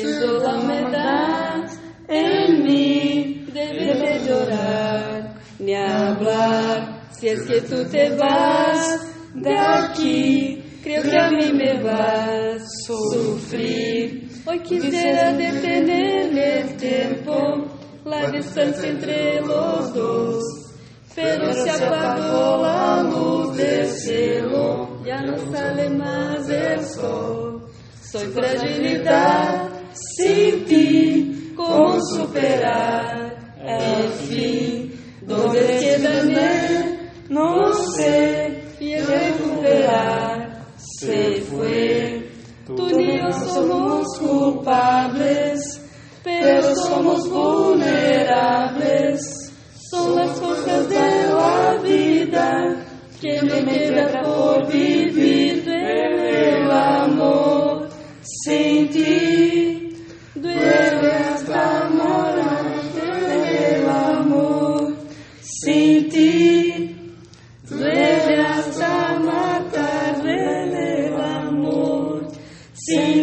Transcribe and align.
Sesólamedá 0.00 1.66
em 2.08 2.62
mim, 2.62 3.46
debes 3.52 3.98
de 3.98 4.26
chorar, 4.26 5.36
me 5.58 5.74
hablar. 5.74 7.00
Se 7.12 7.28
é 7.28 7.36
que 7.36 7.60
tu 7.60 7.84
te 7.84 8.10
vas 8.16 9.12
daqui, 9.34 10.62
creio 10.82 11.02
que 11.02 11.16
a 11.16 11.30
mim 11.30 11.52
me 11.52 11.74
vas 11.82 12.62
sofrer. 12.86 13.20
sufrir. 13.26 14.30
Hoy 14.46 14.58
quisiera 14.60 15.32
detener 15.32 16.36
el 16.36 16.76
tempo 16.76 17.66
la 18.04 18.30
distância 18.30 18.88
entre 18.88 19.40
os 19.42 19.92
dois 19.92 20.70
Pero 21.14 21.52
se 21.52 21.68
apagou 21.68 22.64
a 22.64 23.02
luz 23.02 23.56
do 23.56 23.84
céu, 23.86 25.00
já 25.04 25.22
não 25.22 25.36
sale 25.50 25.88
mais 25.90 26.48
el 26.48 26.82
sol. 26.82 27.62
Soy 28.00 28.26
fragilidade 28.32 29.79
sin 29.92 30.64
ti, 30.64 31.52
¿cómo 31.56 31.98
superar 32.00 33.36
el 33.64 34.08
fin? 34.28 34.92
¿Dónde 35.22 35.78
quedarme? 35.80 37.10
No 37.28 37.72
sé, 37.96 38.64
y 38.80 38.96
recuperar 38.96 40.64
se. 40.98 41.40
Tú 42.66 42.88
ni 42.96 43.18
yo 43.18 43.32
somos 43.32 44.06
culpables, 44.18 45.80
pero 46.22 46.74
somos 46.76 47.28
vulnerables. 47.28 49.20
Son 49.90 50.14
las 50.16 50.38
cosas 50.38 50.88
de 50.88 51.32
la 51.34 51.76
vida 51.82 52.76
que 53.20 53.42
me 53.42 53.64
queda 53.64 54.22
por 54.22 54.66
vivir 54.72 55.68
el 55.68 56.70
amor 56.70 57.88
sin 58.22 58.88
ti. 58.88 59.29
Ti. 66.10 66.96
Duele 67.68 68.42
hasta 68.42 69.18
matar 69.20 70.26
el 70.26 71.14
amor 71.14 72.26
sin 72.74 73.14
ti. 73.14 73.19